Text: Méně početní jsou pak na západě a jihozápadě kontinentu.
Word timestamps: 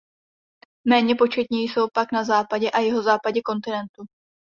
Méně 0.87 1.15
početní 1.15 1.63
jsou 1.63 1.87
pak 1.93 2.11
na 2.11 2.23
západě 2.23 2.71
a 2.71 2.79
jihozápadě 2.79 3.41
kontinentu. 3.41 4.05